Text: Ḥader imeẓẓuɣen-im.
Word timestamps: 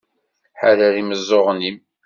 Ḥader 0.59 0.93
imeẓẓuɣen-im. 1.01 1.77